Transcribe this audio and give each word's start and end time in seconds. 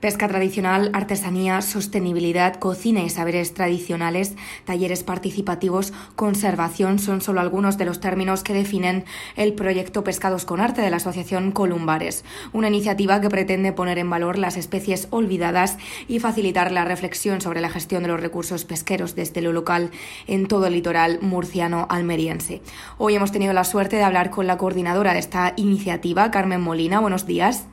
Pesca 0.00 0.28
tradicional, 0.28 0.90
artesanía, 0.92 1.60
sostenibilidad, 1.60 2.54
cocina 2.54 3.00
y 3.00 3.08
saberes 3.08 3.52
tradicionales, 3.52 4.36
talleres 4.64 5.02
participativos, 5.02 5.92
conservación 6.14 7.00
son 7.00 7.20
solo 7.20 7.40
algunos 7.40 7.78
de 7.78 7.84
los 7.84 7.98
términos 7.98 8.44
que 8.44 8.54
definen 8.54 9.04
el 9.34 9.54
proyecto 9.54 10.04
Pescados 10.04 10.44
con 10.44 10.60
Arte 10.60 10.82
de 10.82 10.90
la 10.90 10.98
Asociación 10.98 11.50
Columbares, 11.50 12.24
una 12.52 12.68
iniciativa 12.68 13.20
que 13.20 13.28
pretende 13.28 13.72
poner 13.72 13.98
en 13.98 14.08
valor 14.08 14.38
las 14.38 14.56
especies 14.56 15.08
olvidadas 15.10 15.78
y 16.06 16.20
facilitar 16.20 16.70
la 16.70 16.84
reflexión 16.84 17.40
sobre 17.40 17.60
la 17.60 17.68
gestión 17.68 18.04
de 18.04 18.08
los 18.08 18.20
recursos 18.20 18.64
pesqueros 18.64 19.16
desde 19.16 19.42
lo 19.42 19.52
local 19.52 19.90
en 20.28 20.46
todo 20.46 20.66
el 20.66 20.74
litoral 20.74 21.18
murciano 21.22 21.88
almeriense. 21.90 22.62
Hoy 22.98 23.16
hemos 23.16 23.32
tenido 23.32 23.52
la 23.52 23.64
suerte 23.64 23.96
de 23.96 24.04
hablar 24.04 24.30
con 24.30 24.46
la 24.46 24.58
coordinadora 24.58 25.12
de 25.12 25.18
esta 25.18 25.54
iniciativa, 25.56 26.30
Carmen 26.30 26.60
Molina. 26.60 27.00
Buenos 27.00 27.26
días. 27.26 27.68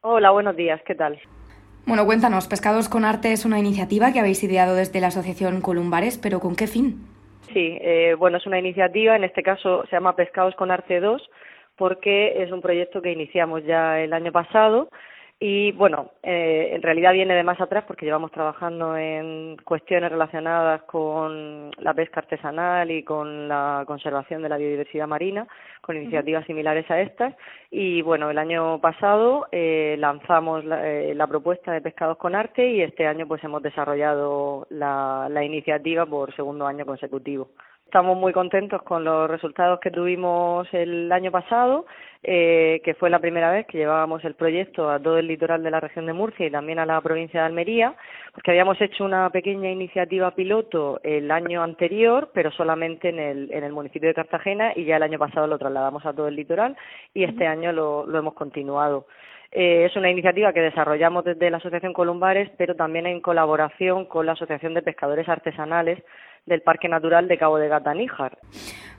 Hola, 0.00 0.32
buenos 0.32 0.56
días. 0.56 0.80
¿Qué 0.84 0.96
tal? 0.96 1.20
Bueno, 1.88 2.04
cuéntanos, 2.04 2.48
Pescados 2.48 2.90
con 2.90 3.06
Arte 3.06 3.32
es 3.32 3.46
una 3.46 3.58
iniciativa 3.58 4.12
que 4.12 4.20
habéis 4.20 4.44
ideado 4.44 4.74
desde 4.74 5.00
la 5.00 5.06
Asociación 5.06 5.62
Columbares, 5.62 6.18
pero 6.18 6.38
¿con 6.38 6.54
qué 6.54 6.66
fin? 6.66 6.98
Sí, 7.54 7.78
eh, 7.80 8.14
bueno, 8.18 8.36
es 8.36 8.46
una 8.46 8.58
iniciativa, 8.58 9.16
en 9.16 9.24
este 9.24 9.42
caso 9.42 9.86
se 9.86 9.96
llama 9.96 10.14
Pescados 10.14 10.54
con 10.56 10.70
Arte 10.70 11.00
2, 11.00 11.30
porque 11.76 12.42
es 12.42 12.52
un 12.52 12.60
proyecto 12.60 13.00
que 13.00 13.10
iniciamos 13.10 13.64
ya 13.64 14.00
el 14.00 14.12
año 14.12 14.30
pasado 14.32 14.90
y 15.40 15.70
bueno, 15.72 16.10
eh, 16.20 16.70
en 16.72 16.82
realidad 16.82 17.12
viene 17.12 17.34
de 17.34 17.44
más 17.44 17.60
atrás 17.60 17.84
porque 17.86 18.04
llevamos 18.04 18.32
trabajando 18.32 18.96
en 18.96 19.56
cuestiones 19.64 20.10
relacionadas 20.10 20.82
con 20.82 21.70
la 21.78 21.94
pesca 21.94 22.18
artesanal 22.18 22.90
y 22.90 23.04
con 23.04 23.46
la 23.46 23.84
conservación 23.86 24.42
de 24.42 24.48
la 24.48 24.56
biodiversidad 24.56 25.06
marina, 25.06 25.46
con 25.80 25.96
iniciativas 25.96 26.44
similares 26.44 26.90
a 26.90 27.00
estas. 27.00 27.36
Y 27.70 28.02
bueno, 28.02 28.30
el 28.30 28.38
año 28.38 28.80
pasado 28.80 29.46
eh, 29.52 29.94
lanzamos 30.00 30.64
la, 30.64 30.84
eh, 30.88 31.14
la, 31.14 31.28
propuesta 31.28 31.70
de 31.70 31.82
Pescados 31.82 32.18
con 32.18 32.34
Arte 32.34 32.68
y 32.68 32.80
este 32.80 33.06
año 33.06 33.28
pues 33.28 33.44
hemos 33.44 33.62
desarrollado 33.62 34.66
la, 34.70 35.28
la 35.30 35.44
iniciativa 35.44 36.04
por 36.04 36.34
segundo 36.34 36.66
año 36.66 36.84
consecutivo. 36.84 37.50
Estamos 37.88 38.18
muy 38.18 38.34
contentos 38.34 38.82
con 38.82 39.02
los 39.02 39.30
resultados 39.30 39.80
que 39.80 39.90
tuvimos 39.90 40.68
el 40.74 41.10
año 41.10 41.30
pasado, 41.30 41.86
eh, 42.22 42.82
que 42.84 42.92
fue 42.92 43.08
la 43.08 43.18
primera 43.18 43.50
vez 43.50 43.66
que 43.66 43.78
llevábamos 43.78 44.22
el 44.26 44.34
proyecto 44.34 44.90
a 44.90 45.00
todo 45.00 45.16
el 45.16 45.26
litoral 45.26 45.62
de 45.62 45.70
la 45.70 45.80
región 45.80 46.04
de 46.04 46.12
Murcia 46.12 46.46
y 46.46 46.50
también 46.50 46.78
a 46.78 46.84
la 46.84 47.00
provincia 47.00 47.40
de 47.40 47.46
Almería, 47.46 47.94
porque 48.34 48.50
habíamos 48.50 48.78
hecho 48.82 49.06
una 49.06 49.30
pequeña 49.30 49.70
iniciativa 49.70 50.32
piloto 50.32 51.00
el 51.02 51.30
año 51.30 51.62
anterior, 51.62 52.30
pero 52.34 52.50
solamente 52.50 53.08
en 53.08 53.20
el, 53.20 53.50
en 53.52 53.64
el 53.64 53.72
municipio 53.72 54.10
de 54.10 54.14
Cartagena 54.14 54.74
y 54.76 54.84
ya 54.84 54.98
el 54.98 55.04
año 55.04 55.18
pasado 55.18 55.46
lo 55.46 55.58
trasladamos 55.58 56.04
a 56.04 56.12
todo 56.12 56.28
el 56.28 56.36
litoral 56.36 56.76
y 57.14 57.24
este 57.24 57.46
año 57.46 57.72
lo, 57.72 58.04
lo 58.04 58.18
hemos 58.18 58.34
continuado. 58.34 59.06
Eh, 59.50 59.86
es 59.86 59.96
una 59.96 60.10
iniciativa 60.10 60.52
que 60.52 60.60
desarrollamos 60.60 61.24
desde 61.24 61.50
la 61.50 61.56
Asociación 61.56 61.94
Columbares, 61.94 62.50
pero 62.58 62.74
también 62.76 63.06
en 63.06 63.22
colaboración 63.22 64.04
con 64.04 64.26
la 64.26 64.32
Asociación 64.32 64.74
de 64.74 64.82
Pescadores 64.82 65.26
Artesanales 65.26 66.02
del 66.48 66.62
Parque 66.62 66.88
Natural 66.88 67.28
de 67.28 67.38
Cabo 67.38 67.58
de 67.58 67.68
Gata 67.68 67.94
Níjar. 67.94 68.38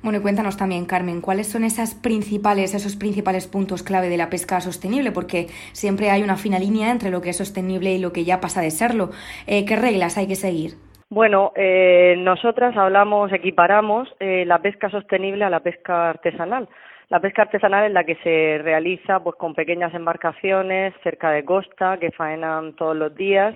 Bueno, 0.01 0.19
y 0.19 0.21
cuéntanos 0.21 0.55
también, 0.55 0.85
Carmen, 0.85 1.19
¿cuáles 1.19 1.47
son 1.51 1.65
esas 1.65 1.93
principales, 1.93 2.73
esos 2.73 2.95
principales 2.95 3.47
puntos 3.47 3.83
clave 3.83 4.07
de 4.07 4.15
la 4.15 4.29
pesca 4.29 4.61
sostenible? 4.61 5.11
Porque 5.11 5.47
siempre 5.73 6.09
hay 6.09 6.23
una 6.23 6.37
fina 6.37 6.57
línea 6.57 6.91
entre 6.91 7.09
lo 7.09 7.21
que 7.21 7.31
es 7.31 7.37
sostenible 7.37 7.91
y 7.91 7.99
lo 7.99 8.13
que 8.13 8.23
ya 8.23 8.39
pasa 8.39 8.61
de 8.61 8.71
serlo. 8.71 9.09
Eh, 9.45 9.65
¿Qué 9.65 9.75
reglas 9.75 10.17
hay 10.17 10.27
que 10.27 10.35
seguir? 10.35 10.75
Bueno, 11.09 11.51
eh, 11.55 12.15
nosotras 12.19 12.77
hablamos, 12.77 13.33
equiparamos 13.33 14.07
eh, 14.19 14.45
la 14.45 14.61
pesca 14.61 14.89
sostenible 14.89 15.43
a 15.43 15.49
la 15.49 15.59
pesca 15.59 16.11
artesanal. 16.11 16.69
La 17.09 17.19
pesca 17.19 17.41
artesanal 17.41 17.87
es 17.87 17.91
la 17.91 18.03
que 18.03 18.15
se 18.17 18.59
realiza 18.63 19.19
pues 19.19 19.35
con 19.35 19.55
pequeñas 19.55 19.93
embarcaciones 19.95 20.93
cerca 21.03 21.31
de 21.31 21.43
costa 21.43 21.97
que 21.97 22.11
faenan 22.11 22.75
todos 22.75 22.95
los 22.95 23.15
días 23.15 23.55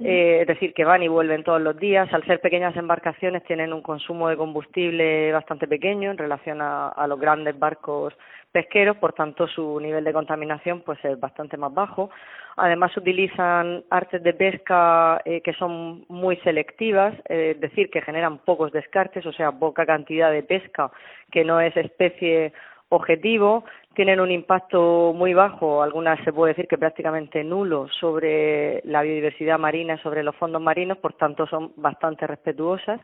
eh, 0.00 0.38
es 0.40 0.46
decir, 0.46 0.72
que 0.74 0.84
van 0.84 1.02
y 1.02 1.08
vuelven 1.08 1.44
todos 1.44 1.60
los 1.60 1.76
días. 1.78 2.12
Al 2.12 2.24
ser 2.24 2.40
pequeñas 2.40 2.76
embarcaciones 2.76 3.44
tienen 3.44 3.72
un 3.72 3.82
consumo 3.82 4.28
de 4.28 4.36
combustible 4.36 5.32
bastante 5.32 5.68
pequeño 5.68 6.10
en 6.10 6.18
relación 6.18 6.62
a, 6.62 6.88
a 6.88 7.06
los 7.06 7.20
grandes 7.20 7.58
barcos 7.58 8.14
pesqueros, 8.52 8.96
por 8.96 9.12
tanto 9.12 9.46
su 9.46 9.78
nivel 9.80 10.04
de 10.04 10.12
contaminación 10.12 10.80
pues 10.80 10.98
es 11.04 11.18
bastante 11.18 11.56
más 11.56 11.72
bajo. 11.72 12.10
Además 12.56 12.96
utilizan 12.96 13.84
artes 13.90 14.22
de 14.22 14.34
pesca 14.34 15.20
eh, 15.24 15.40
que 15.40 15.52
son 15.54 16.04
muy 16.08 16.36
selectivas, 16.38 17.14
eh, 17.28 17.52
es 17.54 17.60
decir, 17.60 17.90
que 17.90 18.02
generan 18.02 18.38
pocos 18.38 18.72
descartes, 18.72 19.24
o 19.24 19.32
sea, 19.32 19.52
poca 19.52 19.86
cantidad 19.86 20.30
de 20.30 20.42
pesca 20.42 20.90
que 21.30 21.44
no 21.44 21.60
es 21.60 21.76
especie 21.76 22.52
objetivo, 22.90 23.64
tienen 23.94 24.20
un 24.20 24.30
impacto 24.30 25.12
muy 25.14 25.34
bajo, 25.34 25.82
algunas 25.82 26.22
se 26.24 26.32
puede 26.32 26.52
decir 26.52 26.68
que 26.68 26.78
prácticamente 26.78 27.42
nulo 27.42 27.88
sobre 27.88 28.82
la 28.84 29.02
biodiversidad 29.02 29.58
marina, 29.58 29.96
sobre 30.02 30.22
los 30.22 30.36
fondos 30.36 30.60
marinos, 30.60 30.98
por 30.98 31.14
tanto 31.14 31.46
son 31.46 31.72
bastante 31.76 32.26
respetuosas 32.26 33.00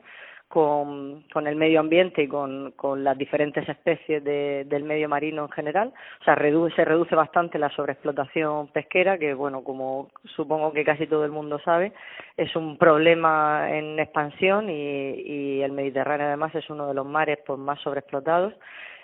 con, 0.48 1.24
el 1.34 1.56
medio 1.56 1.80
ambiente 1.80 2.22
y 2.22 2.28
con, 2.28 2.72
las 3.02 3.19
diferentes 3.19 3.69
especies 3.69 4.22
de, 4.22 4.64
del 4.66 4.84
medio 4.84 5.08
marino 5.08 5.42
en 5.42 5.50
general. 5.50 5.92
O 6.20 6.24
sea, 6.24 6.34
se 6.34 6.84
reduce 6.84 7.14
bastante 7.14 7.58
la 7.58 7.70
sobreexplotación 7.70 8.68
pesquera, 8.68 9.18
que 9.18 9.34
bueno, 9.34 9.64
como 9.64 10.08
supongo 10.36 10.72
que 10.72 10.84
casi 10.84 11.06
todo 11.06 11.24
el 11.24 11.32
mundo 11.32 11.58
sabe, 11.64 11.92
es 12.36 12.54
un 12.54 12.78
problema 12.78 13.68
en 13.70 13.98
expansión 13.98 14.70
y, 14.70 14.72
y 14.72 15.62
el 15.62 15.72
Mediterráneo 15.72 16.28
además 16.28 16.54
es 16.54 16.68
uno 16.70 16.86
de 16.88 16.94
los 16.94 17.06
mares 17.06 17.38
pues, 17.44 17.58
más 17.58 17.80
sobreexplotados 17.80 18.54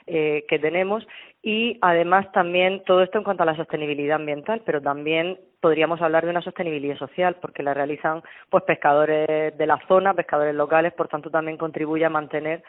eh, 0.06 0.44
que 0.48 0.58
tenemos. 0.58 1.06
Y 1.42 1.78
además 1.80 2.30
también 2.32 2.82
todo 2.84 3.02
esto 3.02 3.18
en 3.18 3.24
cuanto 3.24 3.42
a 3.42 3.46
la 3.46 3.56
sostenibilidad 3.56 4.16
ambiental, 4.16 4.62
pero 4.64 4.80
también 4.80 5.38
podríamos 5.60 6.00
hablar 6.00 6.24
de 6.24 6.30
una 6.30 6.42
sostenibilidad 6.42 6.96
social 6.96 7.36
porque 7.40 7.62
la 7.62 7.74
realizan 7.74 8.22
pues 8.50 8.64
pescadores 8.64 9.56
de 9.56 9.66
la 9.66 9.80
zona, 9.88 10.14
pescadores 10.14 10.54
locales, 10.54 10.92
por 10.92 11.08
tanto 11.08 11.30
también 11.30 11.56
contribuye 11.56 12.04
a 12.04 12.10
mantener 12.10 12.62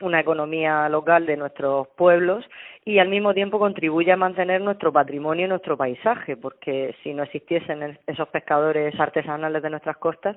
una 0.00 0.20
economía 0.20 0.88
local 0.88 1.26
de 1.26 1.36
nuestros 1.36 1.88
pueblos 1.88 2.44
y 2.84 2.98
al 2.98 3.08
mismo 3.08 3.34
tiempo 3.34 3.58
contribuye 3.58 4.10
a 4.10 4.16
mantener 4.16 4.60
nuestro 4.62 4.90
patrimonio 4.92 5.44
y 5.44 5.48
nuestro 5.48 5.76
paisaje, 5.76 6.36
porque 6.36 6.94
si 7.02 7.12
no 7.12 7.22
existiesen 7.22 7.98
esos 8.06 8.28
pescadores 8.28 8.98
artesanales 8.98 9.62
de 9.62 9.70
nuestras 9.70 9.98
costas, 9.98 10.36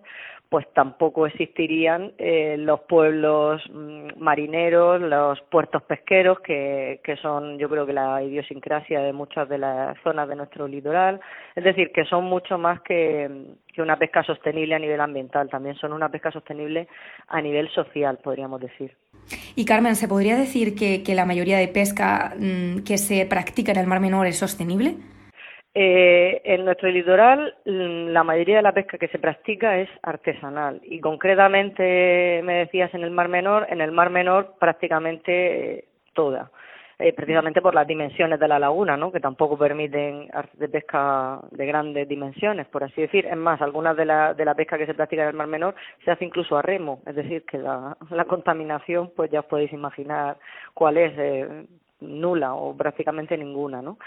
pues 0.49 0.67
tampoco 0.73 1.25
existirían 1.25 2.11
eh, 2.17 2.57
los 2.59 2.81
pueblos 2.81 3.61
mm, 3.71 4.17
marineros, 4.17 5.01
los 5.01 5.39
puertos 5.49 5.83
pesqueros, 5.83 6.41
que, 6.41 6.99
que 7.03 7.15
son 7.17 7.57
yo 7.57 7.69
creo 7.69 7.85
que 7.85 7.93
la 7.93 8.21
idiosincrasia 8.21 8.99
de 8.99 9.13
muchas 9.13 9.47
de 9.47 9.57
las 9.57 9.97
zonas 10.03 10.27
de 10.27 10.35
nuestro 10.35 10.67
litoral, 10.67 11.21
es 11.55 11.63
decir, 11.63 11.91
que 11.91 12.03
son 12.05 12.25
mucho 12.25 12.57
más 12.57 12.81
que, 12.81 13.29
que 13.73 13.81
una 13.81 13.97
pesca 13.97 14.23
sostenible 14.23 14.75
a 14.75 14.79
nivel 14.79 15.01
ambiental, 15.01 15.49
también 15.49 15.75
son 15.75 15.93
una 15.93 16.09
pesca 16.09 16.31
sostenible 16.31 16.87
a 17.27 17.41
nivel 17.41 17.69
social, 17.69 18.19
podríamos 18.23 18.61
decir. 18.61 18.95
Y 19.55 19.65
Carmen, 19.65 19.95
¿se 19.95 20.07
podría 20.07 20.37
decir 20.37 20.75
que, 20.75 21.03
que 21.03 21.15
la 21.15 21.25
mayoría 21.25 21.57
de 21.57 21.67
pesca 21.67 22.33
mm, 22.37 22.83
que 22.83 22.97
se 22.97 23.25
practica 23.25 23.71
en 23.71 23.79
el 23.79 23.87
Mar 23.87 23.99
Menor 23.99 24.27
es 24.27 24.37
sostenible? 24.37 24.95
Eh, 25.75 26.41
en 26.45 26.65
nuestro 26.65 26.89
litoral, 26.89 27.55
mm, 27.65 28.09
la 28.09 28.23
mayoría 28.23 28.57
de 28.57 28.61
la 28.61 28.73
pesca 28.73 28.99
que 28.99 29.07
se 29.07 29.17
practica 29.17 29.79
es 29.79 29.89
artesanal 30.03 30.79
y 30.83 30.99
concretamente, 30.99 32.41
me 32.43 32.59
decías, 32.59 32.93
en 32.93 33.03
el 33.03 33.09
Mar 33.09 33.27
Menor, 33.27 33.65
en 33.69 33.81
el 33.81 33.91
Mar 33.91 34.11
Menor 34.11 34.53
prácticamente 34.59 35.79
eh, 35.79 35.85
toda. 36.13 36.51
Eh, 37.05 37.11
precisamente 37.11 37.61
por 37.61 37.75
las 37.75 37.85
dimensiones 37.85 38.39
de 38.39 38.47
la 38.47 38.57
laguna, 38.57 38.95
¿no? 38.95 39.11
que 39.11 39.19
tampoco 39.19 39.57
permiten 39.57 40.29
de 40.53 40.69
pesca 40.69 41.41
de 41.51 41.65
grandes 41.65 42.07
dimensiones, 42.07 42.65
por 42.67 42.81
así 42.85 43.01
decir. 43.01 43.25
Es 43.25 43.35
más, 43.35 43.61
algunas 43.61 43.97
de 43.97 44.05
la, 44.05 44.33
de 44.33 44.45
la 44.45 44.55
pesca 44.55 44.77
que 44.77 44.85
se 44.85 44.93
practica 44.93 45.23
en 45.23 45.27
el 45.27 45.33
Mar 45.35 45.47
Menor 45.47 45.75
se 46.05 46.11
hace 46.11 46.23
incluso 46.23 46.55
a 46.55 46.61
remo, 46.61 47.01
es 47.05 47.13
decir, 47.13 47.43
que 47.43 47.57
la, 47.57 47.97
la 48.09 48.23
contaminación, 48.23 49.11
pues 49.17 49.29
ya 49.29 49.41
os 49.41 49.45
podéis 49.47 49.73
imaginar 49.73 50.37
cuál 50.73 50.95
es, 50.95 51.13
eh, 51.17 51.65
nula 51.99 52.53
o 52.53 52.73
prácticamente 52.73 53.37
ninguna, 53.37 53.81
¿no? 53.81 53.97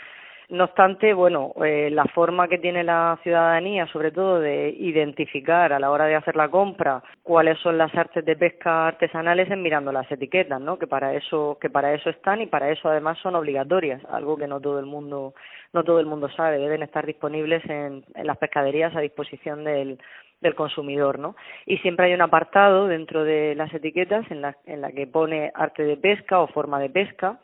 No 0.49 0.65
obstante, 0.65 1.13
bueno, 1.13 1.53
eh, 1.65 1.91
la 1.91 2.05
forma 2.05 2.47
que 2.47 2.59
tiene 2.59 2.85
la 2.85 3.19
ciudadanía, 3.25 3.89
sobre 3.89 4.13
todo 4.13 4.39
de 4.39 4.69
identificar 4.79 5.73
a 5.73 5.81
la 5.81 5.91
hora 5.91 6.05
de 6.07 6.15
hacer 6.15 6.37
la 6.37 6.49
compra 6.49 7.03
cuáles 7.25 7.59
son 7.59 7.77
las 7.77 7.93
artes 7.97 8.25
de 8.25 8.37
pesca 8.37 8.87
artesanales 8.87 9.51
es 9.51 9.59
mirando 9.59 9.91
las 9.91 10.11
etiquetas, 10.11 10.61
¿no? 10.61 10.79
Que 10.79 10.87
para 10.87 11.15
eso 11.15 11.59
que 11.61 11.69
para 11.69 11.93
eso 11.95 12.11
están 12.11 12.43
y 12.43 12.47
para 12.47 12.71
eso 12.71 12.89
además 12.89 13.19
son 13.19 13.35
obligatorias, 13.35 14.05
algo 14.05 14.37
que 14.37 14.47
no 14.47 14.61
todo 14.61 14.79
el 14.79 14.87
mundo 14.87 15.35
no 15.73 15.83
todo 15.83 15.99
el 15.99 16.07
mundo 16.07 16.29
sabe, 16.29 16.59
deben 16.59 16.85
estar 16.85 17.05
disponibles 17.05 17.65
en, 17.69 18.05
en 18.15 18.27
las 18.27 18.39
pescaderías 18.39 18.95
a 18.95 19.01
disposición 19.01 19.65
del 19.65 19.99
del 20.41 20.55
consumidor, 20.55 21.19
¿no? 21.19 21.35
Y 21.65 21.79
siempre 21.79 22.07
hay 22.07 22.15
un 22.15 22.21
apartado 22.21 22.87
dentro 22.89 23.25
de 23.25 23.55
las 23.55 23.73
etiquetas 23.73 24.31
en 24.31 24.43
la, 24.43 24.57
en 24.67 24.81
la 24.81 24.93
que 24.93 25.07
pone 25.07 25.51
arte 25.55 25.83
de 25.83 25.97
pesca 25.97 26.41
o 26.41 26.47
forma 26.49 26.79
de 26.79 26.91
pesca 26.91 27.39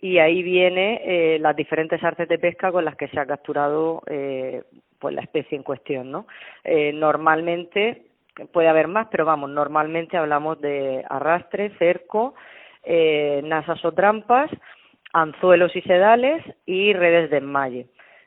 y 0.00 0.18
ahí 0.18 0.42
viene 0.42 1.00
eh, 1.04 1.38
las 1.40 1.56
diferentes 1.56 2.02
artes 2.02 2.28
de 2.28 2.38
pesca 2.38 2.70
con 2.70 2.84
las 2.84 2.96
que 2.96 3.08
se 3.08 3.18
ha 3.18 3.26
capturado 3.26 4.02
eh, 4.06 4.62
pues 4.98 5.14
la 5.14 5.22
especie 5.22 5.56
en 5.56 5.64
cuestión, 5.64 6.10
¿no? 6.10 6.26
Eh, 6.64 6.92
normalmente 6.92 8.02
puede 8.52 8.68
haber 8.68 8.86
más, 8.88 9.08
pero 9.10 9.24
vamos, 9.24 9.50
normalmente 9.50 10.16
hablamos 10.16 10.60
de 10.60 11.04
arrastre, 11.08 11.70
cerco, 11.78 12.34
eh, 12.84 13.40
nasas 13.44 13.84
o 13.84 13.92
trampas, 13.92 14.50
anzuelos 15.12 15.74
y 15.74 15.82
sedales 15.82 16.44
y 16.64 16.92
redes 16.92 17.30
de 17.30 17.38
enmalle. 17.38 17.86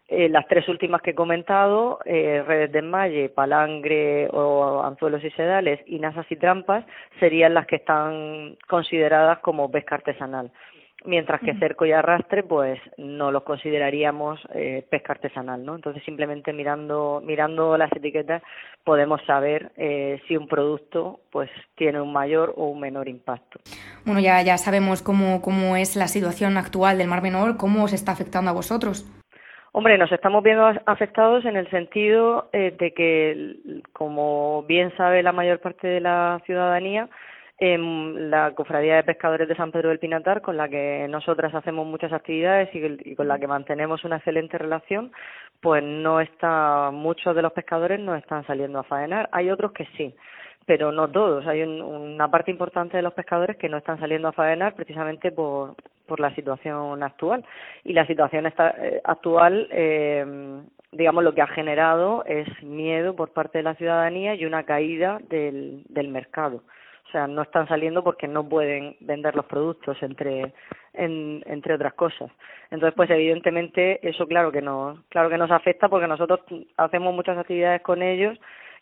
Eh, 0.10 0.28
las 0.28 0.46
tres 0.48 0.68
últimas 0.68 1.02
que 1.02 1.12
he 1.12 1.16
comentado, 1.16 2.00
eh, 2.04 2.44
redes 2.46 2.74
de 2.74 2.80
enmalle, 2.80 3.30
palangre 3.30 4.28
o 4.34 4.84
anzuelos 4.84 5.24
y 5.24 5.32
sedales 5.32 5.80
y 5.86 6.00
nasas 6.00 6.30
y 6.30 6.36
trampas, 6.36 6.84
serían 7.22 7.54
las 7.54 7.66
que 7.66 7.78
están 7.78 8.58
consideradas 8.68 9.40
como 9.40 9.72
pesca 9.72 9.96
artesanal 9.96 10.52
mientras 11.06 11.42
que 11.42 11.56
cerco 11.56 11.86
y 11.86 11.92
arrastre 11.92 12.44
pues 12.44 12.80
no 12.98 13.32
los 13.32 13.44
consideraríamos 13.44 14.40
eh, 14.54 14.86
pesca 14.90 15.14
artesanal 15.14 15.66
no 15.66 15.76
entonces 15.76 16.04
simplemente 16.04 16.54
mirando 16.54 17.22
mirando 17.26 17.78
las 17.78 17.92
etiquetas 17.92 18.42
podemos 18.84 19.22
saber 19.26 19.72
eh, 19.78 20.22
si 20.28 20.38
un 20.38 20.48
producto 20.48 21.20
pues 21.32 21.50
tiene 21.76 22.02
un 22.02 22.14
mayor 22.14 22.54
o 22.58 22.68
un 22.68 22.80
menor 22.80 23.08
impacto. 23.08 23.60
Bueno 24.06 24.20
ya 24.20 24.42
ya 24.42 24.58
sabemos 24.58 25.02
cómo 25.02 25.42
cómo 25.42 25.76
es 25.76 25.96
la 25.96 26.08
situación 26.08 26.58
actual 26.58 26.98
del 26.98 27.08
mar 27.08 27.22
menor 27.22 27.58
cómo 27.58 27.84
os 27.84 27.94
está 27.94 28.12
afectando 28.12 28.52
a 28.52 28.54
vosotros. 28.54 29.06
Hombre, 29.74 29.98
nos 29.98 30.12
estamos 30.12 30.44
viendo 30.44 30.70
afectados 30.86 31.46
en 31.46 31.56
el 31.56 31.70
sentido 31.70 32.50
eh, 32.52 32.76
de 32.78 32.94
que, 32.94 33.82
como 33.94 34.64
bien 34.64 34.92
sabe 34.98 35.24
la 35.24 35.32
mayor 35.32 35.60
parte 35.60 35.88
de 35.88 36.02
la 36.02 36.42
ciudadanía, 36.46 37.08
la 37.62 38.56
Cofradía 38.56 38.96
de 38.96 39.04
Pescadores 39.04 39.48
de 39.48 39.56
San 39.56 39.72
Pedro 39.72 39.90
del 39.90 40.00
Pinatar, 40.00 40.42
con 40.42 40.58
la 40.58 40.68
que 40.68 41.06
nosotras 41.08 41.54
hacemos 41.54 41.86
muchas 41.86 42.12
actividades 42.12 42.70
y, 42.74 43.16
con 43.16 43.28
la 43.28 43.38
que 43.38 43.46
mantenemos 43.46 44.04
una 44.04 44.18
excelente 44.18 44.58
relación, 44.58 45.12
pues 45.60 45.84
no 45.84 46.20
está, 46.22 46.90
muchos 46.92 47.36
de 47.36 47.44
los 47.44 47.54
pescadores 47.54 48.00
no 48.00 48.16
están 48.16 48.46
saliendo 48.48 48.80
a 48.80 48.84
faenar. 48.84 49.30
Hay 49.32 49.52
otros 49.52 49.74
que 49.74 49.86
sí, 49.96 50.16
pero 50.66 50.92
no 50.92 51.12
todos. 51.12 51.46
Hay 51.46 51.62
una 51.62 52.32
parte 52.32 52.50
importante 52.50 52.98
de 52.98 53.04
los 53.04 53.14
pescadores 53.14 53.58
que 53.58 53.70
no 53.70 53.78
están 53.78 54.00
saliendo 54.00 54.30
a 54.30 54.34
faenar 54.34 54.74
precisamente 54.74 55.32
por, 55.32 55.76
por 56.08 56.20
la 56.20 56.34
situación 56.34 57.04
actual. 57.04 57.46
Y 57.84 57.94
la 57.94 58.08
situación 58.08 58.48
eh, 58.48 59.02
actual, 59.04 59.68
eh, 59.70 60.64
digamos, 60.92 61.24
lo 61.24 61.36
que 61.36 61.44
ha 61.44 61.48
generado 61.48 62.26
es 62.26 62.48
miedo 62.64 63.16
por 63.16 63.34
parte 63.34 63.60
de 63.60 63.66
la 63.66 63.76
ciudadanía 63.76 64.34
y 64.34 64.46
una 64.46 64.64
caída 64.64 65.20
del, 65.30 65.84
del 65.90 66.08
mercado. 66.08 66.64
O 67.12 67.14
sea, 67.14 67.28
no 67.28 67.42
están 67.42 67.68
saliendo 67.68 68.06
porque 68.06 68.26
no 68.26 68.48
pueden 68.48 68.96
vender 69.02 69.36
los 69.36 69.46
productos 69.46 69.98
entre 70.02 70.54
entre 70.94 71.74
otras 71.74 71.94
cosas. 71.94 72.32
Entonces, 72.70 72.96
pues 72.96 73.10
evidentemente 73.10 74.00
eso 74.08 74.26
claro 74.28 74.50
que 74.50 74.62
nos 74.62 74.98
claro 75.10 75.30
que 75.30 75.38
nos 75.38 75.52
afecta 75.52 75.90
porque 75.90 76.08
nosotros 76.08 76.40
hacemos 76.78 77.14
muchas 77.14 77.38
actividades 77.38 77.82
con 77.82 78.02
ellos 78.02 78.40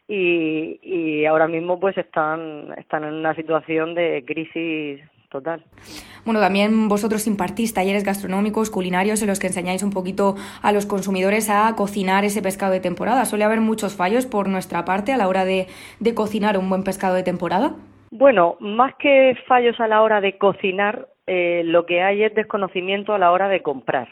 y, 0.07 0.79
y 0.83 1.25
ahora 1.25 1.47
mismo 1.47 1.79
pues 1.79 1.97
están 1.97 2.71
están 2.77 3.03
en 3.03 3.15
una 3.15 3.33
situación 3.33 3.95
de 3.95 4.23
crisis 4.27 5.01
total. 5.29 5.63
Bueno, 6.23 6.39
también 6.39 6.87
vosotros 6.87 7.25
impartís 7.25 7.73
talleres 7.73 8.03
gastronómicos, 8.03 8.69
culinarios, 8.69 9.23
en 9.23 9.27
los 9.27 9.39
que 9.39 9.47
enseñáis 9.47 9.81
un 9.81 9.89
poquito 9.89 10.35
a 10.61 10.71
los 10.71 10.85
consumidores 10.85 11.49
a 11.49 11.75
cocinar 11.75 12.25
ese 12.25 12.43
pescado 12.43 12.73
de 12.73 12.79
temporada. 12.79 13.25
¿Suele 13.25 13.45
haber 13.45 13.61
muchos 13.61 13.95
fallos 13.95 14.27
por 14.27 14.49
nuestra 14.49 14.85
parte 14.85 15.13
a 15.13 15.17
la 15.17 15.27
hora 15.27 15.45
de, 15.45 15.65
de 15.99 16.13
cocinar 16.13 16.59
un 16.59 16.69
buen 16.69 16.83
pescado 16.83 17.15
de 17.15 17.23
temporada? 17.23 17.73
Bueno, 18.11 18.57
más 18.59 18.95
que 18.95 19.37
fallos 19.47 19.79
a 19.79 19.87
la 19.87 20.01
hora 20.01 20.21
de 20.21 20.37
cocinar, 20.37 21.07
eh, 21.27 21.61
lo 21.65 21.85
que 21.85 22.01
hay 22.01 22.23
es 22.23 22.33
desconocimiento 22.33 23.13
a 23.13 23.19
la 23.19 23.31
hora 23.31 23.47
de 23.49 23.61
comprar, 23.61 24.07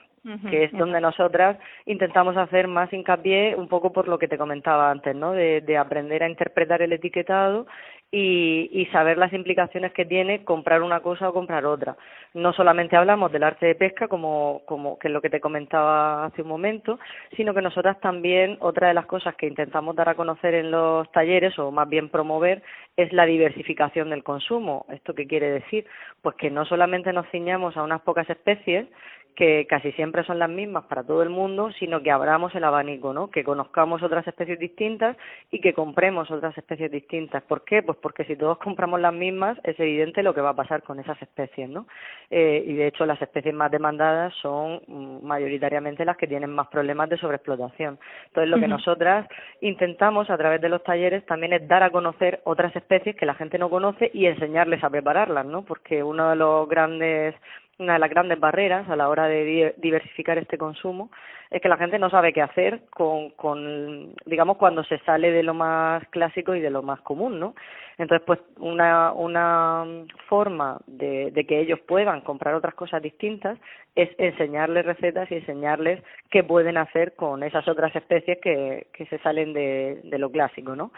que 0.50 0.66
es 0.66 0.72
donde 0.74 1.00
nosotras 1.00 1.58
intentamos 1.86 2.36
hacer 2.36 2.68
más 2.68 2.92
hincapié 2.92 3.56
un 3.56 3.70
poco 3.70 3.94
por 3.94 4.10
lo 4.10 4.20
que 4.20 4.28
te 4.28 4.38
comentaba 4.38 4.92
antes, 4.92 5.16
¿no? 5.16 5.32
De, 5.32 5.62
de 5.62 5.78
aprender 5.78 6.22
a 6.22 6.30
interpretar 6.30 6.82
el 6.82 6.92
etiquetado 6.92 7.66
y, 8.12 8.70
y 8.72 8.86
saber 8.88 9.18
las 9.18 9.34
implicaciones 9.34 9.92
que 9.92 10.06
tiene 10.06 10.46
comprar 10.46 10.82
una 10.82 11.02
cosa 11.02 11.28
o 11.28 11.34
comprar 11.34 11.66
otra. 11.66 11.98
No 12.34 12.54
solamente 12.54 12.96
hablamos 12.96 13.32
del 13.32 13.44
arte 13.44 13.66
de 13.66 13.76
pesca, 13.76 14.08
como, 14.08 14.62
como 14.66 14.98
que 14.98 15.08
es 15.08 15.14
lo 15.14 15.22
que 15.22 15.30
te 15.30 15.42
comentaba 15.42 16.26
hace 16.26 16.42
un 16.42 16.48
momento, 16.48 17.00
sino 17.36 17.54
que 17.54 17.62
nosotras 17.62 18.00
también, 18.00 18.58
otra 18.62 18.88
de 18.88 18.94
las 18.94 19.06
cosas 19.06 19.36
que 19.36 19.48
intentamos 19.48 19.96
dar 19.96 20.10
a 20.10 20.16
conocer 20.16 20.54
en 20.54 20.72
los 20.72 21.12
talleres, 21.12 21.58
o 21.60 21.72
más 21.72 21.90
bien 21.90 22.10
promover, 22.10 22.64
es 22.96 23.12
la 23.12 23.26
diversificación 23.26 24.10
del 24.10 24.24
consumo. 24.24 24.86
¿Esto 24.90 25.14
qué 25.14 25.28
quiere 25.28 25.52
decir? 25.52 25.86
Pues 26.22 26.36
que 26.36 26.50
no 26.50 26.66
solamente 26.66 27.12
nos 27.12 27.30
ciñamos 27.30 27.76
a 27.76 27.84
unas 27.84 28.02
pocas 28.02 28.30
especies, 28.30 28.88
que 29.38 29.68
casi 29.68 29.92
siempre 29.92 30.24
son 30.24 30.40
las 30.40 30.50
mismas 30.50 30.86
para 30.86 31.04
todo 31.04 31.22
el 31.22 31.30
mundo, 31.30 31.72
sino 31.78 32.02
que 32.02 32.10
abramos 32.10 32.56
el 32.56 32.64
abanico, 32.64 33.14
¿no? 33.14 33.30
Que 33.30 33.44
conozcamos 33.44 34.02
otras 34.02 34.28
especies 34.28 34.58
distintas 34.58 35.16
y 35.52 35.62
que 35.62 35.74
compremos 35.74 36.32
otras 36.32 36.58
especies 36.58 36.90
distintas. 36.90 37.44
¿Por 37.44 37.64
qué? 37.64 37.84
Pues 37.84 38.00
porque 38.02 38.26
si 38.26 38.36
todos 38.36 38.58
compramos 38.58 39.00
las 39.00 39.14
mismas, 39.14 39.56
es 39.64 39.80
evidente 39.80 40.24
lo 40.24 40.34
que 40.34 40.42
va 40.42 40.50
a 40.50 40.56
pasar 40.56 40.82
con 40.82 41.00
esas 41.00 41.22
especies, 41.22 41.70
¿no? 41.70 41.86
Eh, 42.32 42.64
y 42.66 42.74
de 42.74 42.88
hecho 42.88 43.06
las 43.06 43.22
especies 43.22 43.54
más 43.54 43.70
demandadas 43.70 44.34
son 44.42 44.82
mm, 44.88 45.24
mayoritariamente 45.24 46.04
las 46.04 46.18
que 46.18 46.26
tienen 46.26 46.50
más 46.50 46.70
problemas 46.70 47.08
de 47.08 47.18
sobreexplotación. 47.18 48.00
Entonces 48.26 48.50
lo 48.50 48.60
que 48.60 48.68
nosotras 48.68 49.28
intentamos 49.62 50.32
a 50.32 50.38
través 50.40 50.62
de 50.62 50.70
los 50.70 50.84
talleres 50.84 51.24
también 51.28 51.54
es 51.54 51.68
dar 51.68 51.84
a 51.84 51.92
conocer 51.92 52.42
otras 52.46 52.76
especies 52.76 53.16
que 53.16 53.28
la 53.28 53.36
gente 53.36 53.60
no 53.60 53.70
conoce 53.70 54.10
y 54.16 54.26
enseñarles 54.26 54.84
a 54.84 54.90
prepararlas, 54.90 55.46
¿no? 55.46 55.62
Porque 55.62 56.02
uno 56.02 56.32
de 56.32 56.38
los 56.38 56.68
grandes 56.68 57.36
una 57.80 57.94
de 57.94 58.00
las 58.00 58.10
grandes 58.10 58.40
barreras 58.40 58.90
a 58.90 58.96
la 58.96 59.08
hora 59.08 59.28
de 59.28 59.76
diversificar 59.78 60.38
este 60.38 60.58
consumo 60.58 61.12
es 61.52 61.62
que 61.62 61.70
la 61.70 61.78
gente 61.78 62.00
no 62.00 62.10
sabe 62.10 62.34
qué 62.34 62.42
hacer 62.42 62.82
con, 62.90 63.30
con 63.32 64.16
digamos 64.26 64.58
cuando 64.58 64.84
se 64.84 64.98
sale 65.00 65.32
de 65.32 65.44
lo 65.44 65.54
más 65.54 66.06
clásico 66.10 66.56
y 66.56 66.60
de 66.60 66.72
lo 66.72 66.82
más 66.82 67.00
común 67.02 67.40
no 67.40 67.56
entonces 68.00 68.26
pues 68.26 68.40
una 68.58 69.14
una 69.14 69.86
forma 70.28 70.80
de, 70.88 71.32
de 71.32 71.46
que 71.46 71.60
ellos 71.60 71.80
puedan 71.82 72.22
comprar 72.22 72.56
otras 72.56 72.74
cosas 72.74 73.02
distintas 73.02 73.60
es 73.96 74.10
enseñarles 74.18 74.86
recetas 74.86 75.30
y 75.32 75.36
enseñarles 75.36 76.04
qué 76.32 76.44
pueden 76.44 76.78
hacer 76.78 77.16
con 77.16 77.44
esas 77.44 77.68
otras 77.68 77.96
especies 77.96 78.40
que, 78.42 78.88
que 78.92 79.06
se 79.06 79.20
salen 79.20 79.54
de, 79.54 80.02
de 80.04 80.18
lo 80.18 80.32
clásico 80.32 80.76
no 80.76 80.92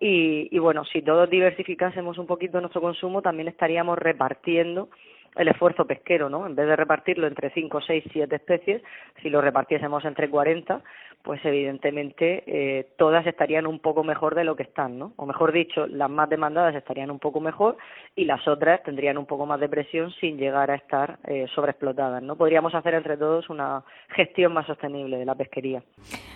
y, 0.00 0.48
y 0.50 0.58
bueno 0.58 0.84
si 0.84 1.00
todos 1.00 1.30
diversificásemos 1.30 2.18
un 2.18 2.26
poquito 2.26 2.60
nuestro 2.60 2.80
consumo 2.80 3.22
también 3.22 3.46
estaríamos 3.46 3.96
repartiendo 3.98 4.88
el 5.36 5.48
esfuerzo 5.48 5.86
pesquero, 5.86 6.28
¿no? 6.28 6.46
En 6.46 6.54
vez 6.54 6.66
de 6.66 6.76
repartirlo 6.76 7.26
entre 7.26 7.50
cinco, 7.50 7.80
seis, 7.80 8.04
siete 8.12 8.36
especies, 8.36 8.82
si 9.22 9.30
lo 9.30 9.40
repartiésemos 9.40 10.04
entre 10.04 10.30
cuarenta, 10.30 10.82
pues 11.24 11.42
evidentemente 11.44 12.44
eh, 12.46 12.88
todas 12.98 13.26
estarían 13.26 13.66
un 13.66 13.78
poco 13.78 14.04
mejor 14.04 14.34
de 14.34 14.44
lo 14.44 14.56
que 14.56 14.64
están, 14.64 14.98
¿no? 14.98 15.14
O 15.16 15.24
mejor 15.24 15.52
dicho, 15.52 15.86
las 15.86 16.10
más 16.10 16.28
demandadas 16.28 16.74
estarían 16.74 17.10
un 17.10 17.18
poco 17.18 17.40
mejor 17.40 17.78
y 18.14 18.26
las 18.26 18.46
otras 18.46 18.82
tendrían 18.82 19.16
un 19.16 19.24
poco 19.24 19.46
más 19.46 19.58
de 19.58 19.70
presión 19.70 20.12
sin 20.20 20.36
llegar 20.36 20.70
a 20.70 20.74
estar 20.74 21.18
eh, 21.24 21.46
sobreexplotadas, 21.54 22.22
¿no? 22.22 22.36
Podríamos 22.36 22.74
hacer 22.74 22.92
entre 22.92 23.16
todos 23.16 23.48
una 23.48 23.82
gestión 24.14 24.52
más 24.52 24.66
sostenible 24.66 25.16
de 25.16 25.24
la 25.24 25.34
pesquería. 25.34 25.82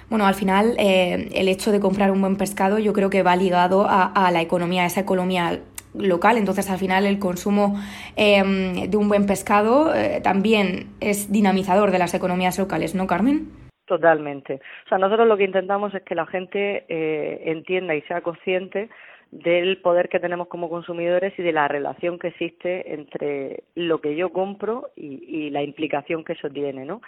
Bueno, 0.09 0.27
al 0.27 0.35
final 0.35 0.75
eh, 0.79 1.29
el 1.35 1.49
hecho 1.49 1.71
de 1.71 1.81
comprar 1.81 2.11
un 2.11 2.23
buen 2.23 2.37
pescado 2.39 2.79
yo 2.79 2.95
creo 2.95 3.11
que 3.11 3.23
va 3.23 3.37
ligado 3.37 3.87
a, 3.87 4.07
a 4.07 4.31
la 4.31 4.41
economía, 4.41 4.85
a 4.85 4.87
esa 4.87 5.03
economía 5.03 5.61
local, 5.99 6.37
entonces 6.37 6.71
al 6.71 6.79
final 6.79 7.07
el 7.07 7.19
consumo 7.19 7.77
em, 8.17 8.89
de 8.91 8.97
un 8.97 9.09
buen 9.09 9.27
pescado 9.27 9.95
eh, 9.95 10.21
también 10.23 10.89
es 11.01 11.31
dinamizador 11.31 11.91
de 11.91 11.99
las 11.99 12.15
economías 12.15 12.59
locales, 12.59 12.95
¿no, 12.95 13.07
Carmen? 13.07 13.49
Totalmente. 13.87 14.61
O 14.87 14.89
sea, 14.89 14.99
nosotros 14.99 15.27
lo 15.27 15.37
que 15.37 15.45
intentamos 15.45 15.95
es 15.95 16.03
que 16.03 16.15
la 16.15 16.27
gente 16.27 16.85
eh, 16.89 17.43
entienda 17.47 17.95
y 17.95 18.03
sea 18.03 18.21
consciente 18.21 18.91
del 19.31 19.81
poder 19.81 20.09
que 20.09 20.21
tenemos 20.21 20.49
como 20.49 20.71
consumidores 20.71 21.39
y 21.39 21.43
de 21.43 21.53
la 21.53 21.69
relación 21.69 22.19
que 22.19 22.29
existe 22.29 22.95
entre 22.95 23.65
lo 23.75 24.01
que 24.01 24.17
yo 24.17 24.31
compro 24.31 24.91
y, 24.97 25.25
y 25.25 25.51
la 25.51 25.63
implicación 25.63 26.25
que 26.25 26.33
eso 26.35 26.49
tiene, 26.49 26.85
¿no? 26.85 27.03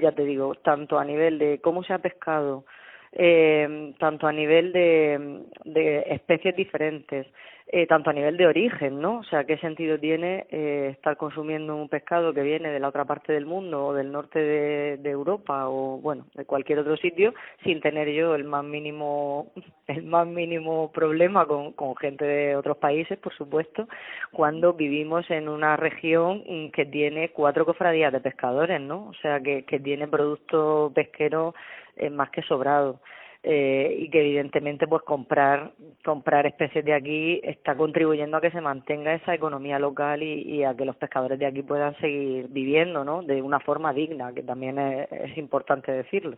Ya 0.00 0.12
te 0.12 0.24
digo, 0.24 0.54
tanto 0.54 0.98
a 0.98 1.04
nivel 1.04 1.38
de 1.38 1.60
cómo 1.62 1.82
se 1.82 1.92
ha 1.92 1.98
pescado, 1.98 2.64
eh, 3.12 3.94
tanto 3.98 4.26
a 4.26 4.32
nivel 4.32 4.72
de, 4.72 5.42
de 5.64 6.04
especies 6.10 6.54
diferentes, 6.56 7.26
eh, 7.70 7.86
tanto 7.86 8.08
a 8.08 8.14
nivel 8.14 8.38
de 8.38 8.46
origen, 8.46 8.98
¿no? 8.98 9.18
O 9.18 9.24
sea, 9.24 9.44
¿qué 9.44 9.58
sentido 9.58 9.98
tiene 9.98 10.46
eh, 10.50 10.88
estar 10.92 11.18
consumiendo 11.18 11.76
un 11.76 11.90
pescado 11.90 12.32
que 12.32 12.40
viene 12.40 12.70
de 12.70 12.80
la 12.80 12.88
otra 12.88 13.04
parte 13.04 13.30
del 13.34 13.44
mundo 13.44 13.88
o 13.88 13.92
del 13.92 14.10
norte 14.10 14.38
de, 14.38 14.96
de, 14.96 15.10
Europa 15.10 15.68
o, 15.68 15.98
bueno, 15.98 16.24
de 16.34 16.46
cualquier 16.46 16.78
otro 16.78 16.96
sitio 16.96 17.34
sin 17.64 17.82
tener 17.82 18.08
yo 18.08 18.34
el 18.34 18.44
más 18.44 18.64
mínimo, 18.64 19.52
el 19.86 20.04
más 20.04 20.26
mínimo 20.26 20.90
problema 20.92 21.44
con, 21.44 21.72
con 21.72 21.94
gente 21.96 22.24
de 22.24 22.56
otros 22.56 22.78
países, 22.78 23.18
por 23.18 23.34
supuesto, 23.34 23.86
cuando 24.32 24.72
vivimos 24.72 25.30
en 25.30 25.50
una 25.50 25.76
región 25.76 26.70
que 26.72 26.86
tiene 26.86 27.32
cuatro 27.32 27.66
cofradías 27.66 28.14
de 28.14 28.20
pescadores, 28.20 28.80
¿no? 28.80 29.08
O 29.08 29.14
sea, 29.20 29.40
que, 29.40 29.64
que 29.64 29.78
tiene 29.78 30.08
producto 30.08 30.90
pesquero 30.94 31.54
eh, 31.98 32.10
más 32.10 32.30
que 32.30 32.42
sobrado. 32.42 33.00
Eh, 33.44 33.96
y 34.00 34.10
que 34.10 34.20
evidentemente 34.20 34.88
pues 34.88 35.04
comprar 35.04 35.70
comprar 36.04 36.44
especies 36.44 36.84
de 36.84 36.92
aquí 36.92 37.40
está 37.44 37.76
contribuyendo 37.76 38.36
a 38.36 38.40
que 38.40 38.50
se 38.50 38.60
mantenga 38.60 39.14
esa 39.14 39.32
economía 39.32 39.78
local 39.78 40.24
y, 40.24 40.42
y 40.42 40.64
a 40.64 40.74
que 40.74 40.84
los 40.84 40.96
pescadores 40.96 41.38
de 41.38 41.46
aquí 41.46 41.62
puedan 41.62 41.96
seguir 41.98 42.48
viviendo 42.48 43.04
¿no? 43.04 43.22
de 43.22 43.40
una 43.40 43.60
forma 43.60 43.92
digna 43.92 44.32
que 44.34 44.42
también 44.42 44.80
es, 44.80 45.12
es 45.12 45.38
importante 45.38 45.92
decirlo. 45.92 46.36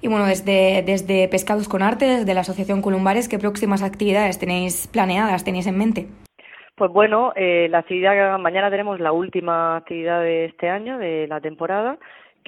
Y 0.00 0.06
bueno 0.06 0.26
desde 0.26 0.84
desde 0.86 1.26
pescados 1.26 1.68
con 1.68 1.82
arte 1.82 2.04
desde 2.04 2.34
la 2.34 2.42
asociación 2.42 2.82
Columbares 2.82 3.28
qué 3.28 3.40
próximas 3.40 3.82
actividades 3.82 4.38
tenéis 4.38 4.86
planeadas 4.86 5.42
tenéis 5.42 5.66
en 5.66 5.76
mente 5.76 6.06
pues 6.78 6.92
bueno, 6.92 7.32
eh, 7.34 7.66
la 7.68 7.78
actividad 7.78 8.38
mañana 8.38 8.70
tenemos 8.70 9.00
la 9.00 9.10
última 9.10 9.76
actividad 9.76 10.20
de 10.20 10.44
este 10.44 10.68
año, 10.68 10.96
de 10.96 11.26
la 11.26 11.40
temporada, 11.40 11.98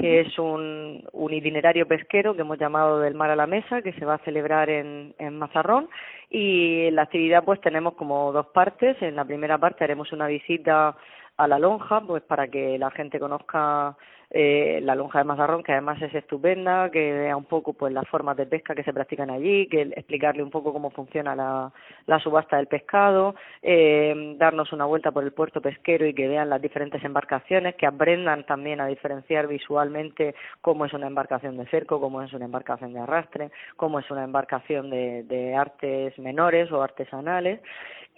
que 0.00 0.20
es 0.20 0.38
un, 0.38 1.04
un, 1.12 1.32
itinerario 1.32 1.86
pesquero 1.86 2.34
que 2.34 2.40
hemos 2.40 2.58
llamado 2.58 3.00
del 3.00 3.14
mar 3.14 3.30
a 3.30 3.36
la 3.36 3.46
mesa, 3.46 3.82
que 3.82 3.92
se 3.92 4.06
va 4.06 4.14
a 4.14 4.24
celebrar 4.24 4.70
en, 4.70 5.14
en 5.18 5.38
Mazarrón. 5.38 5.90
Y 6.30 6.90
la 6.92 7.02
actividad 7.02 7.44
pues 7.44 7.60
tenemos 7.60 7.94
como 7.94 8.32
dos 8.32 8.46
partes. 8.46 8.96
En 9.02 9.16
la 9.16 9.26
primera 9.26 9.58
parte 9.58 9.84
haremos 9.84 10.10
una 10.12 10.26
visita 10.26 10.96
a 11.36 11.46
la 11.46 11.58
lonja, 11.58 12.00
pues 12.00 12.22
para 12.22 12.48
que 12.48 12.78
la 12.78 12.90
gente 12.90 13.20
conozca 13.20 13.94
eh, 14.30 14.80
la 14.82 14.94
lonja 14.94 15.18
de 15.18 15.24
Mazarrón, 15.24 15.64
que 15.64 15.72
además 15.72 16.00
es 16.00 16.14
estupenda, 16.14 16.90
que 16.90 17.12
vea 17.12 17.36
un 17.36 17.44
poco 17.44 17.72
pues 17.72 17.92
las 17.92 18.08
formas 18.08 18.36
de 18.36 18.46
pesca 18.46 18.74
que 18.74 18.84
se 18.84 18.92
practican 18.92 19.28
allí, 19.28 19.66
que 19.66 19.82
explicarle 19.82 20.42
un 20.42 20.50
poco 20.50 20.72
cómo 20.72 20.90
funciona 20.90 21.34
la, 21.34 21.72
la 22.06 22.18
subasta 22.20 22.56
del 22.56 22.68
pescado, 22.68 23.34
eh, 23.60 24.34
darnos 24.38 24.72
una 24.72 24.84
vuelta 24.84 25.10
por 25.10 25.24
el 25.24 25.32
puerto 25.32 25.60
pesquero 25.60 26.06
y 26.06 26.14
que 26.14 26.28
vean 26.28 26.48
las 26.48 26.62
diferentes 26.62 27.02
embarcaciones, 27.02 27.74
que 27.74 27.86
aprendan 27.86 28.46
también 28.46 28.80
a 28.80 28.86
diferenciar 28.86 29.48
visualmente 29.48 30.34
cómo 30.60 30.84
es 30.84 30.92
una 30.92 31.08
embarcación 31.08 31.56
de 31.56 31.66
cerco, 31.66 32.00
cómo 32.00 32.22
es 32.22 32.32
una 32.32 32.44
embarcación 32.44 32.92
de 32.92 33.00
arrastre, 33.00 33.50
cómo 33.76 33.98
es 33.98 34.08
una 34.10 34.22
embarcación 34.22 34.90
de, 34.90 35.24
de 35.24 35.56
artes 35.56 36.16
menores 36.18 36.70
o 36.70 36.82
artesanales 36.82 37.60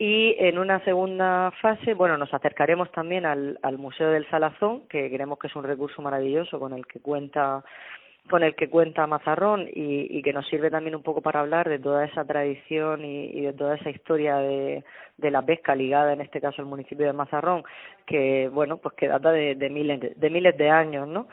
y 0.04 0.34
en 0.40 0.58
una 0.58 0.80
segunda 0.80 1.52
fase, 1.60 1.94
bueno, 1.94 2.18
nos 2.18 2.34
acercaremos 2.34 2.90
también 2.90 3.24
al, 3.24 3.60
al 3.62 3.78
Museo 3.78 4.10
del 4.10 4.28
Salazón, 4.30 4.82
que 4.88 5.08
creemos 5.08 5.38
que 5.38 5.46
es 5.46 5.54
un 5.54 5.62
recurso 5.62 6.02
maravilloso 6.02 6.58
con 6.58 6.72
el 6.72 6.84
que 6.88 6.98
cuenta 6.98 7.62
con 8.28 8.42
el 8.42 8.56
que 8.56 8.68
cuenta 8.68 9.06
Mazarrón 9.06 9.68
y, 9.72 10.20
que 10.22 10.32
nos 10.32 10.48
sirve 10.48 10.70
también 10.70 10.96
un 10.96 11.04
poco 11.04 11.20
para 11.20 11.38
hablar 11.38 11.68
de 11.68 11.78
toda 11.78 12.04
esa 12.04 12.24
tradición 12.24 13.04
y, 13.04 13.42
de 13.42 13.52
toda 13.52 13.76
esa 13.76 13.90
historia 13.90 14.38
de, 14.38 14.84
de 15.18 15.30
la 15.30 15.42
pesca 15.42 15.76
ligada 15.76 16.12
en 16.12 16.20
este 16.20 16.40
caso 16.40 16.62
al 16.62 16.68
municipio 16.68 17.06
de 17.06 17.12
Mazarrón 17.12 17.62
que 18.04 18.48
bueno 18.48 18.78
pues 18.78 18.94
que 18.96 19.06
data 19.08 19.30
de, 19.30 19.54
de 19.54 19.70
miles 19.70 20.18
de 20.18 20.30
miles 20.30 20.56
de 20.56 20.70
años 20.70 21.06
no 21.06 21.28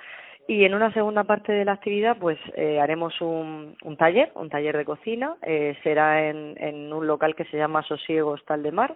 y 0.50 0.65
en 0.65 0.74
una 0.74 0.91
segunda 0.94 1.25
parte 1.25 1.53
de 1.53 1.63
la 1.63 1.74
actividad, 1.74 2.18
pues 2.18 2.39
eh, 2.56 2.79
haremos 2.79 3.22
un, 3.22 3.75
un, 3.84 3.98
taller, 3.98 4.32
un 4.34 4.50
taller 4.50 4.75
de 4.75 4.84
cocina. 4.84 5.36
Eh, 5.44 5.77
será 5.84 6.27
en, 6.27 6.56
en, 6.58 6.91
un 6.91 7.06
local 7.06 7.36
que 7.36 7.46
se 7.46 7.58
llama 7.58 7.84
Sosiego 7.84 8.36
Tal 8.48 8.63
de 8.63 8.72
Mar. 8.72 8.96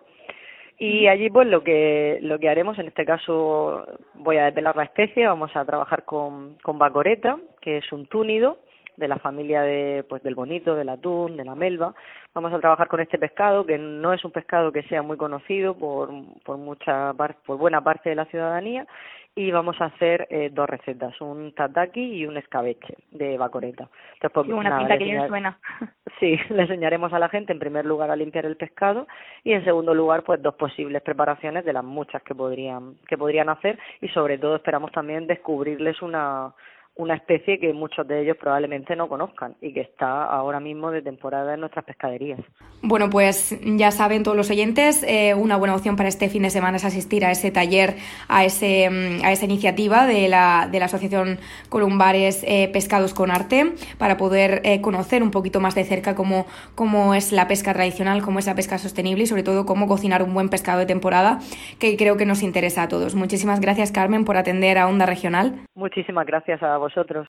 Y 0.80 1.06
allí, 1.06 1.30
pues 1.30 1.48
lo 1.48 1.64
que 1.64 2.18
lo 2.24 2.40
que 2.40 2.50
haremos, 2.50 2.80
en 2.80 2.88
este 2.88 3.06
caso, 3.06 3.86
voy 4.16 4.38
a 4.38 4.46
desvelar 4.46 4.76
la 4.76 4.86
especie. 4.86 5.28
Vamos 5.28 5.56
a 5.56 5.64
trabajar 5.64 6.06
con, 6.06 6.58
con 6.64 6.80
bacoreta, 6.80 7.38
que 7.62 7.78
es 7.78 7.92
un 7.92 8.08
túnido 8.08 8.58
de 8.98 9.08
la 9.08 9.18
familia 9.18 9.62
de 9.62 10.06
pues 10.08 10.24
del 10.24 10.36
bonito, 10.36 10.76
del 10.76 10.90
atún, 10.90 11.38
de 11.38 11.46
la 11.46 11.56
melva. 11.56 11.94
Vamos 12.34 12.54
a 12.54 12.60
trabajar 12.60 12.88
con 12.88 13.00
este 13.00 13.18
pescado 13.18 13.66
que 13.66 13.78
no 13.78 14.14
es 14.14 14.24
un 14.26 14.32
pescado 14.32 14.72
que 14.72 14.84
sea 14.84 15.02
muy 15.02 15.18
conocido 15.18 15.76
por 15.76 16.10
por 16.44 16.58
mucha 16.58 17.14
por 17.14 17.58
buena 17.58 17.84
parte 17.84 18.10
de 18.10 18.16
la 18.16 18.26
ciudadanía 18.26 18.88
y 19.36 19.52
vamos 19.52 19.80
a 19.82 19.86
hacer 19.86 20.28
eh, 20.30 20.50
dos 20.52 20.70
recetas, 20.70 21.20
un 21.20 21.54
tataki 21.54 22.02
y 22.02 22.26
un 22.26 22.38
escabeche 22.38 22.96
de 23.12 23.38
bacoreta. 23.38 23.90
Entonces, 24.16 24.32
pues, 24.32 24.48
una 24.48 24.70
nada, 24.70 24.80
pinta 24.80 24.98
que 24.98 25.04
bien 25.04 25.28
suena. 25.28 25.60
Sí, 26.20 26.38
le 26.52 26.62
enseñaremos 26.62 27.12
a 27.12 27.20
la 27.20 27.28
gente 27.28 27.52
en 27.52 27.60
primer 27.60 27.86
lugar 27.86 28.12
a 28.12 28.16
limpiar 28.16 28.46
el 28.46 28.56
pescado 28.56 29.08
y 29.44 29.52
en 29.52 29.66
segundo 29.66 29.96
lugar 29.96 30.24
pues 30.24 30.42
dos 30.42 30.54
posibles 30.54 31.02
preparaciones 31.02 31.66
de 31.66 31.74
las 31.74 31.84
muchas 31.84 32.22
que 32.22 32.36
podrían 32.36 32.96
que 33.08 33.18
podrían 33.18 33.50
hacer 33.50 33.80
y 34.00 34.08
sobre 34.10 34.38
todo 34.38 34.56
esperamos 34.56 34.92
también 34.92 35.26
descubrirles 35.26 36.02
una 36.02 36.54
una 36.96 37.16
especie 37.16 37.60
que 37.60 37.74
muchos 37.74 38.08
de 38.08 38.22
ellos 38.22 38.38
probablemente 38.40 38.96
no 38.96 39.10
conozcan 39.10 39.56
y 39.62 39.74
que 39.74 39.82
está 39.82 40.26
ahora 40.26 40.60
mismo 40.60 40.92
de 40.92 41.02
temporada 41.02 41.56
en 41.56 41.62
nuestras 41.62 41.86
pescaderías. 41.86 42.40
Bueno, 42.84 43.10
pues 43.10 43.60
ya 43.64 43.90
saben 43.90 44.24
todos 44.24 44.38
los 44.38 44.52
oyentes, 44.52 45.04
eh, 45.08 45.34
una 45.34 45.58
buena 45.58 45.76
opción 45.76 45.96
para 45.96 46.10
este 46.10 46.30
fin 46.30 46.44
de 46.44 46.52
semana 46.52 46.78
es 46.78 46.86
asistir 46.86 47.26
a 47.26 47.32
ese 47.32 47.50
taller, 47.50 47.96
a, 48.28 48.46
ese, 48.46 48.90
mm, 48.90 49.26
a 49.26 49.32
esa 49.32 49.46
iniciativa 49.46 50.06
de 50.06 50.28
la, 50.28 50.68
de 50.72 50.80
la 50.80 50.86
Asociación 50.86 51.40
Columbares 51.70 52.44
eh, 52.48 52.70
Pescados 52.72 53.16
con 53.16 53.32
Arte 53.32 53.74
para 53.98 54.18
poder 54.18 54.62
eh, 54.64 54.82
conocer 54.82 55.24
un 55.24 55.32
poquito 55.32 55.60
más 55.60 55.74
de 55.74 55.86
cerca 55.86 56.14
cómo, 56.14 56.46
cómo 56.76 57.16
es 57.16 57.32
la 57.32 57.48
pesca 57.48 57.74
tradicional, 57.74 58.22
cómo 58.22 58.38
es 58.38 58.46
la 58.46 58.54
pesca 58.54 58.78
sostenible 58.78 59.24
y 59.24 59.28
sobre 59.28 59.44
todo 59.44 59.66
cómo 59.66 59.88
cocinar 59.88 60.22
un 60.22 60.34
buen 60.34 60.50
pescado 60.50 60.80
de 60.80 60.86
temporada 60.86 61.40
que 61.80 61.98
creo 61.98 62.18
que 62.18 62.26
nos 62.28 62.44
interesa 62.44 62.84
a 62.84 62.88
todos. 62.88 63.16
Muchísimas 63.16 63.60
gracias 63.60 63.92
Carmen 63.92 64.26
por 64.26 64.38
atender 64.38 64.78
a 64.78 64.88
Onda 64.88 65.08
Regional. 65.08 65.66
Muchísimas 65.74 66.28
gracias 66.28 66.62
a 66.62 66.78
vosotros. 66.84 67.22